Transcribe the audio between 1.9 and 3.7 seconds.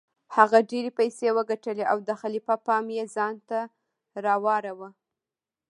او د خلیفه پام یې ځانته